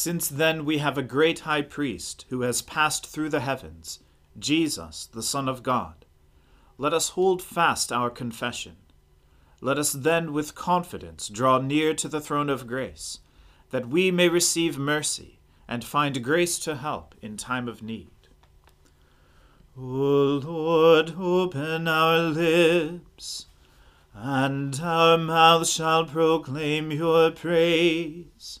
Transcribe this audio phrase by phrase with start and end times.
[0.00, 3.98] Since then we have a great high priest who has passed through the heavens,
[4.38, 6.06] Jesus, the Son of God.
[6.78, 8.76] Let us hold fast our confession.
[9.60, 13.18] Let us then with confidence draw near to the throne of grace,
[13.70, 18.28] that we may receive mercy and find grace to help in time of need.
[19.76, 19.80] O
[20.44, 23.46] Lord, open our lips,
[24.14, 28.60] and our mouth shall proclaim your praise.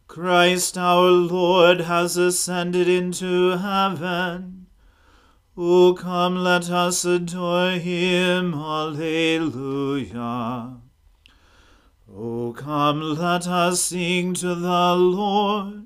[0.06, 4.68] Christ our Lord has ascended into heaven.
[5.56, 8.54] O come, let us adore him.
[8.54, 10.06] Alleluia.
[12.08, 15.85] O come, let us sing to the Lord.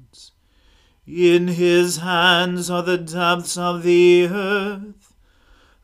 [1.13, 5.13] In his hands are the depths of the earth,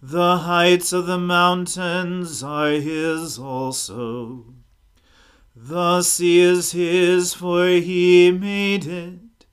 [0.01, 4.45] the heights of the mountains are his also.
[5.53, 9.45] The sea is his, for he made it,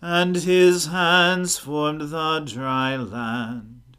[0.00, 3.96] and his hands formed the dry land.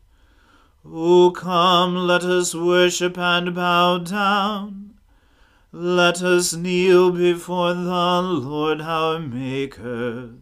[0.85, 4.94] O come, let us worship and bow down.
[5.74, 10.41] Let us kneel before the Lord our Maker.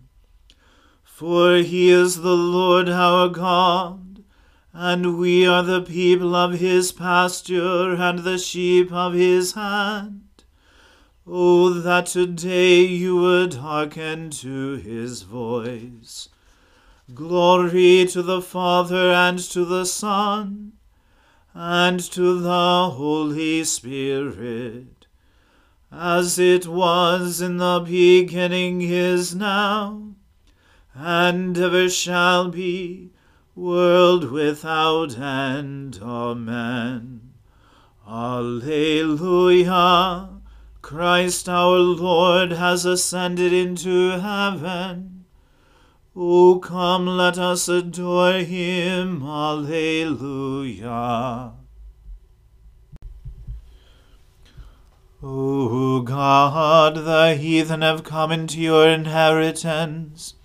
[1.19, 4.23] For he is the Lord our God,
[4.71, 10.45] and we are the people of his pasture and the sheep of his hand.
[11.27, 16.29] Oh, that today you would hearken to his voice.
[17.13, 20.71] Glory to the Father and to the Son
[21.53, 25.07] and to the Holy Spirit,
[25.91, 30.08] as it was in the beginning is now
[30.93, 33.11] and ever shall be,
[33.55, 35.99] world without end.
[36.01, 37.33] Amen.
[38.07, 39.49] Alleluia.
[40.81, 45.25] Christ our Lord has ascended into heaven.
[46.15, 49.21] O come, let us adore him.
[49.23, 50.79] Alleluia.
[55.21, 60.35] O God, the heathen have come into your inheritance.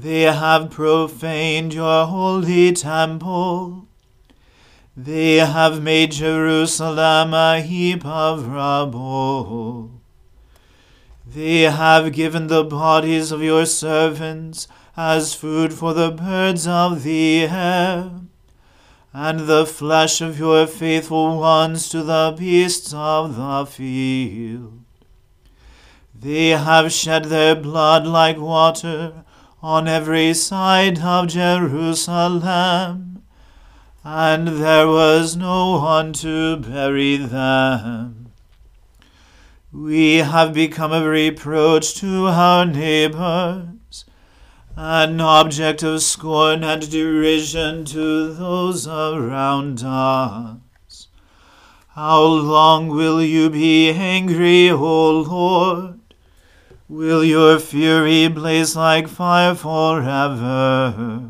[0.00, 3.88] They have profaned your holy temple.
[4.96, 9.90] They have made Jerusalem a heap of rubble.
[11.26, 17.48] They have given the bodies of your servants as food for the birds of the
[17.48, 18.12] air,
[19.12, 24.78] and the flesh of your faithful ones to the beasts of the field.
[26.14, 29.24] They have shed their blood like water
[29.62, 33.22] on every side of Jerusalem,
[34.04, 38.30] and there was no one to bury them.
[39.72, 44.04] We have become a reproach to our neighbors,
[44.76, 51.08] an object of scorn and derision to those around us.
[51.88, 55.97] How long will you be angry, O Lord?
[56.90, 61.28] Will your fury blaze like fire forever?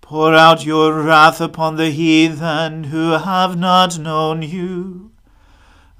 [0.00, 5.10] Pour out your wrath upon the heathen who have not known you,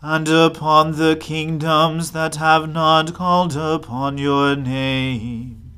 [0.00, 5.72] and upon the kingdoms that have not called upon your name.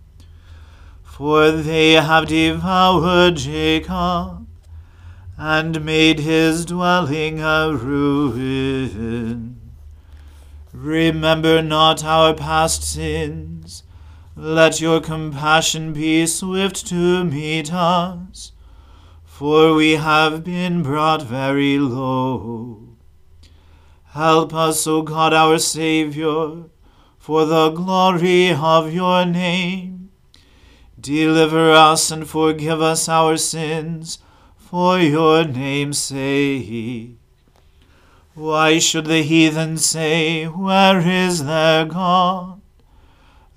[1.03, 4.47] For they have devoured Jacob,
[5.39, 9.62] and made his dwelling a ruin.
[10.73, 13.83] Remember not our past sins.
[14.35, 18.53] Let your compassion be swift to meet us.
[19.43, 22.97] for we have been brought very low.
[24.11, 26.71] Help us, O God our Saviour,
[27.19, 30.11] for the glory of your name.
[31.01, 34.19] Deliver us and forgive us our sins,
[34.57, 37.19] for your name's sake.
[38.35, 42.63] Why should the heathen say, Where is their God?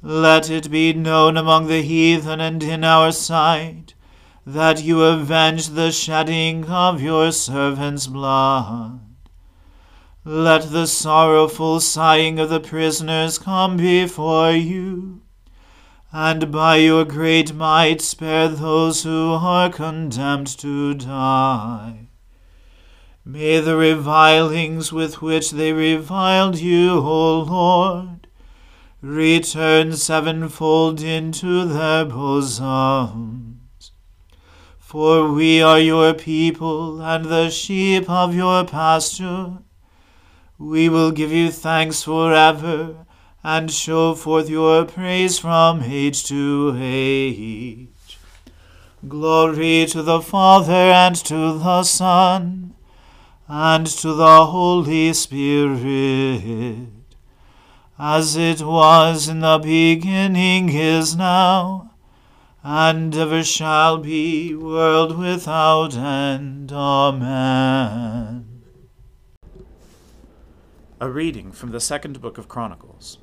[0.01, 3.94] Let it be known among the heathen and in our sight
[4.45, 9.00] that you avenge the shedding of your servants' blood.
[10.25, 15.21] Let the sorrowful sighing of the prisoners come before you,
[16.12, 22.05] and by your great might spare those who are condemned to die.
[23.27, 28.27] May the revilings with which they reviled you, O Lord,
[29.01, 33.92] return sevenfold into their bosoms.
[34.77, 39.57] For we are your people and the sheep of your pasture.
[40.60, 43.07] We will give you thanks forever
[43.44, 48.19] and show forth your praise from age to age.
[49.07, 52.75] Glory to the Father and to the Son
[53.47, 56.88] and to the Holy Spirit,
[58.00, 61.92] as it was in the beginning is now,
[62.63, 66.71] and ever shall be, world without end.
[66.71, 68.63] Amen.
[71.00, 73.19] A reading from the second book of Chronicles.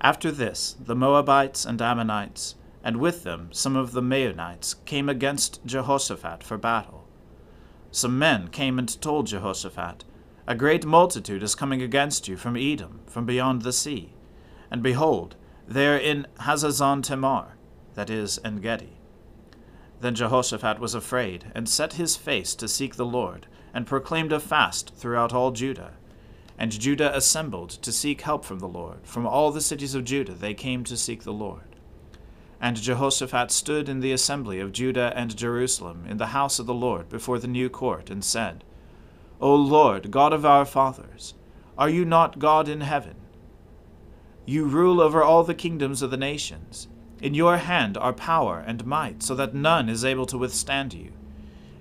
[0.00, 5.64] After this, the Moabites and Ammonites, and with them some of the Maonites, came against
[5.66, 7.05] Jehoshaphat for battle.
[7.96, 10.04] Some men came and told Jehoshaphat,
[10.46, 14.12] A great multitude is coming against you from Edom, from beyond the sea.
[14.70, 15.34] And behold,
[15.66, 17.56] they are in Hazazon Tamar,
[17.94, 18.98] that is, En Gedi.
[20.02, 24.40] Then Jehoshaphat was afraid, and set his face to seek the Lord, and proclaimed a
[24.40, 25.94] fast throughout all Judah
[26.58, 29.00] and Judah assembled to seek help from the Lord.
[29.04, 31.75] From all the cities of Judah they came to seek the Lord.
[32.60, 36.74] And Jehoshaphat stood in the assembly of Judah and Jerusalem in the house of the
[36.74, 38.64] Lord before the new court, and said,
[39.40, 41.34] O Lord, God of our fathers,
[41.76, 43.16] are you not God in heaven?
[44.46, 46.88] You rule over all the kingdoms of the nations.
[47.20, 51.12] In your hand are power and might, so that none is able to withstand you.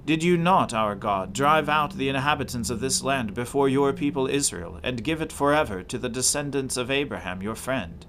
[0.05, 4.27] Did you not, our God, drive out the inhabitants of this land before your people
[4.27, 8.05] Israel, and give it forever to the descendants of Abraham your friend?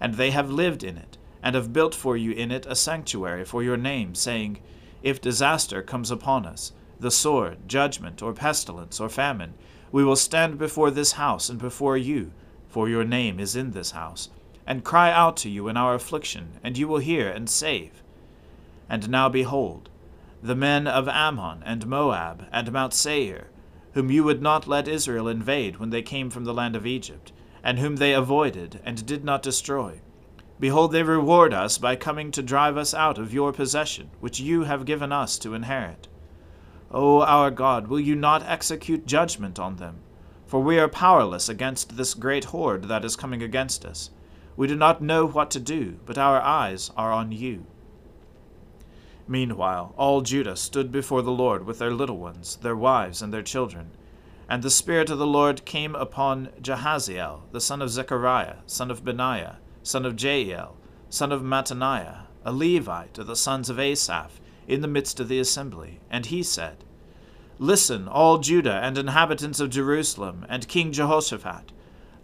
[0.00, 3.44] And they have lived in it, and have built for you in it a sanctuary
[3.44, 4.58] for your name, saying,
[5.04, 9.54] If disaster comes upon us, the sword, judgment, or pestilence, or famine,
[9.92, 12.32] we will stand before this house and before you,
[12.66, 14.28] for your name is in this house,
[14.66, 18.02] and cry out to you in our affliction, and you will hear and save.
[18.90, 19.88] And now behold,
[20.42, 23.50] the men of Ammon and Moab and Mount Seir,
[23.92, 27.30] whom you would not let Israel invade when they came from the land of Egypt,
[27.62, 30.00] and whom they avoided and did not destroy.
[30.58, 34.64] Behold, they reward us by coming to drive us out of your possession, which you
[34.64, 36.08] have given us to inherit.
[36.90, 39.96] O our God, will you not execute judgment on them?
[40.46, 44.10] For we are powerless against this great horde that is coming against us.
[44.56, 47.66] We do not know what to do, but our eyes are on you.
[49.28, 53.42] Meanwhile, all Judah stood before the Lord with their little ones, their wives, and their
[53.42, 53.90] children.
[54.48, 59.04] And the Spirit of the Lord came upon Jehaziel, the son of Zechariah, son of
[59.04, 60.72] Benaiah, son of Jeiel,
[61.08, 65.38] son of Mattaniah, a Levite of the sons of Asaph, in the midst of the
[65.38, 66.00] assembly.
[66.10, 66.84] And he said,
[67.58, 71.72] Listen, all Judah and inhabitants of Jerusalem, and King Jehoshaphat.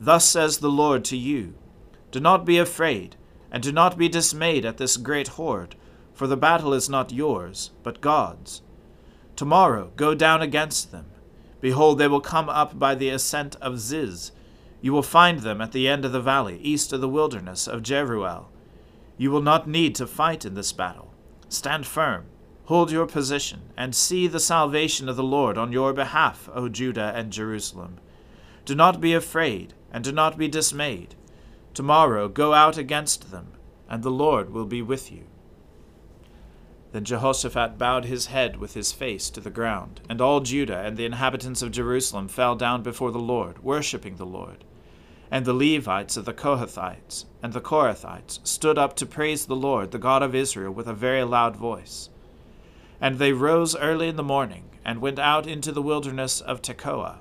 [0.00, 1.54] Thus says the Lord to you
[2.10, 3.16] Do not be afraid,
[3.50, 5.76] and do not be dismayed at this great horde
[6.14, 8.62] for the battle is not yours, but God's.
[9.34, 11.06] Tomorrow go down against them.
[11.60, 14.32] Behold, they will come up by the ascent of Ziz.
[14.82, 17.82] You will find them at the end of the valley, east of the wilderness of
[17.82, 18.46] Jeruel.
[19.16, 21.14] You will not need to fight in this battle.
[21.48, 22.26] Stand firm,
[22.64, 27.12] hold your position, and see the salvation of the Lord on your behalf, O Judah
[27.14, 27.98] and Jerusalem.
[28.64, 31.14] Do not be afraid, and do not be dismayed.
[31.74, 33.52] Tomorrow go out against them,
[33.88, 35.26] and the Lord will be with you.
[36.90, 40.96] Then Jehoshaphat bowed his head with his face to the ground, and all Judah and
[40.96, 44.64] the inhabitants of Jerusalem fell down before the Lord, worshipping the Lord.
[45.32, 49.90] And the Levites of the Kohathites and the Korahites stood up to praise the Lord,
[49.90, 52.10] the God of Israel, with a very loud voice.
[53.00, 57.20] And they rose early in the morning, and went out into the wilderness of Tekoa.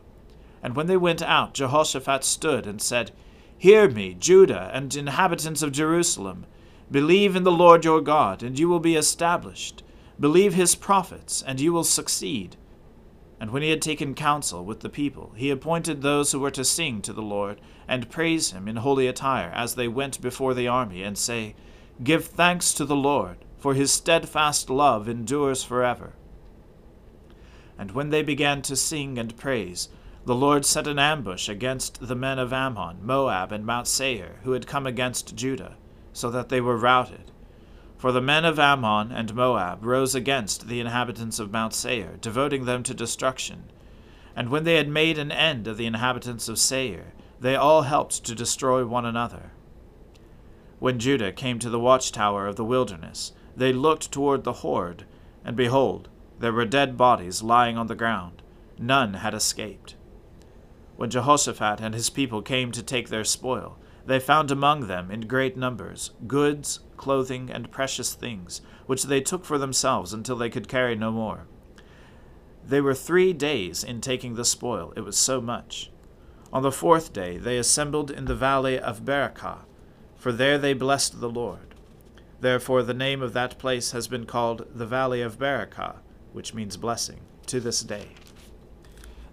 [0.61, 3.11] And when they went out, Jehoshaphat stood and said,
[3.57, 6.45] Hear me, Judah and inhabitants of Jerusalem.
[6.91, 9.83] Believe in the Lord your God, and you will be established.
[10.19, 12.57] Believe his prophets, and you will succeed.
[13.41, 16.63] And when he had taken counsel with the people, he appointed those who were to
[16.63, 20.67] sing to the Lord, and praise him in holy attire, as they went before the
[20.67, 21.55] army, and say,
[22.03, 26.13] Give thanks to the Lord, for his steadfast love endures forever.
[27.79, 29.89] And when they began to sing and praise,
[30.23, 34.51] the Lord set an ambush against the men of Ammon, Moab, and Mount Seir, who
[34.51, 35.77] had come against Judah,
[36.13, 37.30] so that they were routed.
[38.01, 42.65] For the men of Ammon and Moab rose against the inhabitants of Mount Seir, devoting
[42.65, 43.65] them to destruction.
[44.35, 48.23] And when they had made an end of the inhabitants of Seir, they all helped
[48.23, 49.51] to destroy one another.
[50.79, 55.05] When Judah came to the watchtower of the wilderness, they looked toward the horde,
[55.45, 58.41] and behold, there were dead bodies lying on the ground.
[58.79, 59.93] None had escaped.
[60.95, 63.77] When Jehoshaphat and his people came to take their spoil,
[64.07, 69.43] they found among them in great numbers goods, clothing, and precious things, which they took
[69.43, 71.47] for themselves until they could carry no more.
[72.65, 75.91] They were three days in taking the spoil, it was so much.
[76.53, 79.65] On the fourth day they assembled in the valley of Berachah,
[80.15, 81.73] for there they blessed the Lord.
[82.39, 85.95] Therefore the name of that place has been called the Valley of Berachah,
[86.33, 88.09] which means blessing, to this day.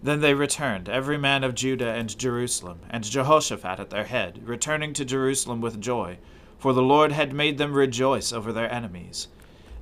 [0.03, 4.93] Then they returned, every man of Judah and Jerusalem, and Jehoshaphat at their head, returning
[4.95, 6.19] to Jerusalem with joy,
[6.59, 9.29] for the Lord had made them rejoice over their enemies.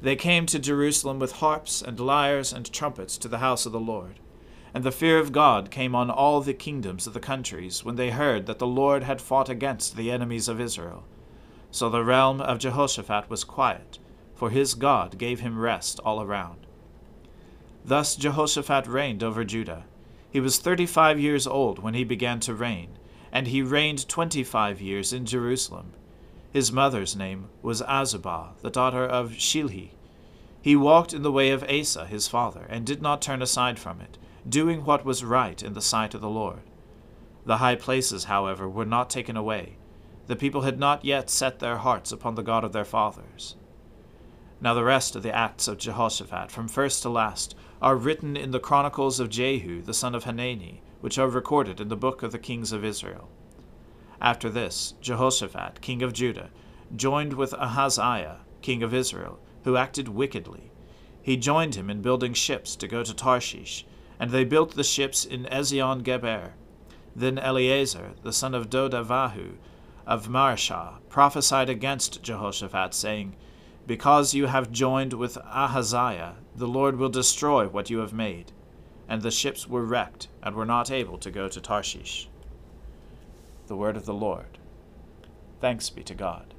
[0.01, 3.81] They came to Jerusalem with harps and lyres and trumpets to the house of the
[3.81, 4.21] Lord.
[4.75, 8.11] And the fear of God came on all the kingdoms of the countries when they
[8.11, 11.05] heard that the Lord had fought against the enemies of Israel.
[11.71, 13.99] So the realm of Jehoshaphat was quiet,
[14.35, 16.67] for his God gave him rest all around.
[17.85, 19.85] Thus Jehoshaphat reigned over Judah
[20.37, 22.99] he was thirty five years old when he began to reign,
[23.33, 25.95] and he reigned twenty five years in Jerusalem.
[26.57, 29.91] His mother's name was Azubah, the daughter of Shilhi.
[30.63, 34.01] He walked in the way of Asa his father, and did not turn aside from
[34.01, 34.17] it,
[34.49, 36.63] doing what was right in the sight of the Lord.
[37.45, 39.77] The high places, however, were not taken away.
[40.29, 43.57] The people had not yet set their hearts upon the God of their fathers.
[44.59, 48.53] Now the rest of the acts of Jehoshaphat, from first to last, are written in
[48.53, 52.33] the chronicles of Jehu the son of Hanani, which are recorded in the book of
[52.33, 53.29] the kings of Israel.
[54.21, 56.51] After this, Jehoshaphat, king of Judah,
[56.95, 60.71] joined with Ahaziah, king of Israel, who acted wickedly.
[61.23, 63.85] He joined him in building ships to go to Tarshish,
[64.19, 66.55] and they built the ships in Ezion Geber.
[67.15, 69.57] Then Eliezer, the son of Dodavahu,
[70.07, 73.35] of Mareshah, prophesied against Jehoshaphat, saying,
[73.87, 78.53] because you have joined with Ahaziah, the Lord will destroy what you have made.
[79.09, 82.29] And the ships were wrecked, and were not able to go to Tarshish.
[83.67, 84.59] The word of the Lord.
[85.61, 86.55] Thanks be to God.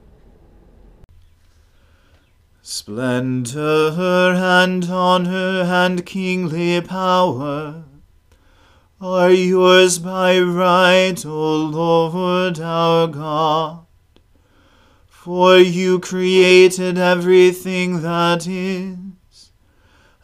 [2.61, 3.93] Splendor
[4.35, 7.85] and honor and kingly power
[8.99, 13.85] are yours by right, O Lord our God.
[15.07, 19.51] For you created everything that is,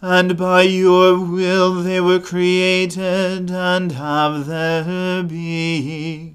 [0.01, 6.32] and by your will they were created and have their being.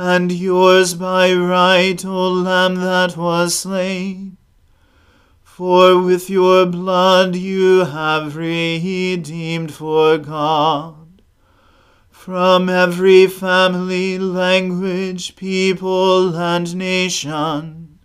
[0.00, 4.36] And yours by right, O Lamb that was slain.
[5.42, 11.20] For with your blood you have redeemed for God
[12.12, 17.98] from every family, language, people, and nation,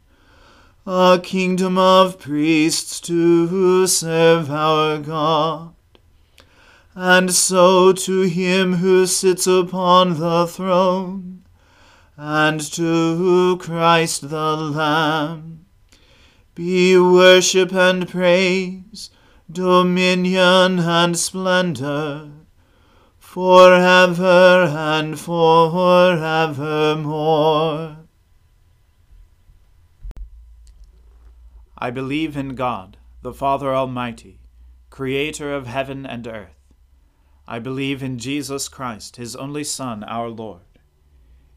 [0.88, 5.75] a kingdom of priests to serve our God.
[6.95, 11.42] And so to him who sits upon the throne,
[12.15, 15.65] and to Christ the Lamb,
[16.55, 19.10] be worship and praise,
[19.51, 22.29] dominion and splendor
[23.34, 25.58] forever and forevermore.
[31.75, 34.38] I believe in God, the Father Almighty,
[34.91, 36.70] creator of heaven and earth.
[37.48, 40.62] I believe in Jesus Christ, his only Son, our Lord.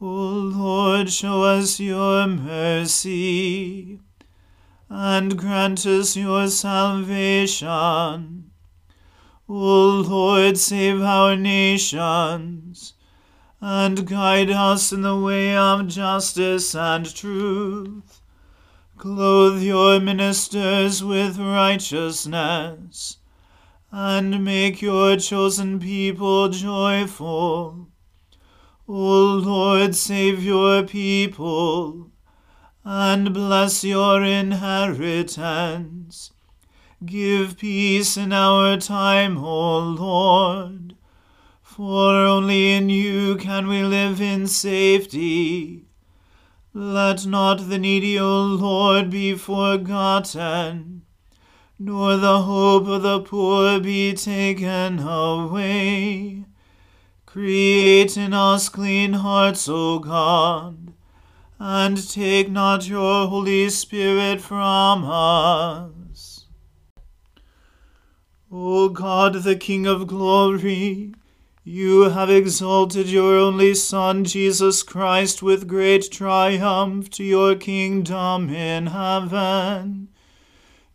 [0.00, 3.98] O Lord, show us your mercy,
[4.88, 7.72] and grant us your salvation.
[9.48, 12.94] O Lord, save our nations,
[13.60, 18.20] and guide us in the way of justice and truth.
[18.98, 23.16] Clothe your ministers with righteousness,
[23.90, 27.87] and make your chosen people joyful.
[28.90, 32.10] O Lord, save your people,
[32.84, 36.32] and bless your inheritance.
[37.04, 40.96] Give peace in our time, O Lord,
[41.60, 45.84] for only in you can we live in safety.
[46.72, 51.02] Let not the needy, O Lord, be forgotten,
[51.78, 56.46] nor the hope of the poor be taken away.
[57.38, 60.92] Create in us clean hearts, O God,
[61.60, 66.46] and take not your Holy Spirit from us.
[68.50, 71.14] O God, the King of glory,
[71.62, 78.88] you have exalted your only Son, Jesus Christ, with great triumph to your kingdom in
[78.88, 80.08] heaven.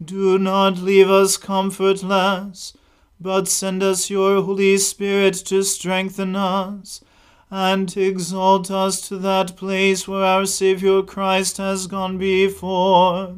[0.03, 2.73] Do not leave us comfortless,
[3.23, 7.01] but send us your Holy Spirit to strengthen us
[7.49, 13.37] and exalt us to that place where our Saviour Christ has gone before,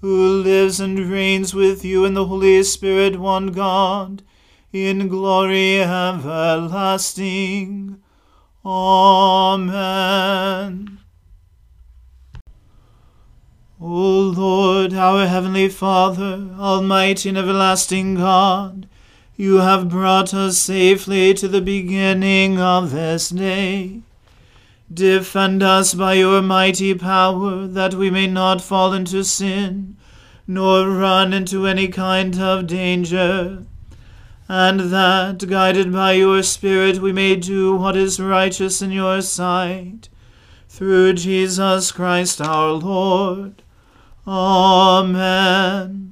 [0.00, 4.22] who lives and reigns with you in the Holy Spirit, one God
[4.72, 7.20] in glory everlasting.
[8.64, 10.12] Amen.
[13.80, 18.88] O Lord, our heavenly Father, almighty and everlasting God,
[19.36, 24.00] you have brought us safely to the beginning of this day.
[24.92, 29.96] Defend us by your mighty power, that we may not fall into sin,
[30.46, 33.64] nor run into any kind of danger
[34.54, 40.10] and that, guided by your Spirit, we may do what is righteous in your sight.
[40.68, 43.62] Through Jesus Christ our Lord.
[44.26, 46.11] Amen.